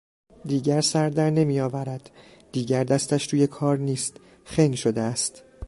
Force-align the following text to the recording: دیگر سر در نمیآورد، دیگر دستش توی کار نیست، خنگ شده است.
دیگر 0.45 0.81
سر 0.81 1.09
در 1.09 1.29
نمیآورد، 1.29 2.09
دیگر 2.51 2.83
دستش 2.83 3.27
توی 3.27 3.47
کار 3.47 3.77
نیست، 3.77 4.17
خنگ 4.45 4.75
شده 4.75 5.01
است. 5.01 5.43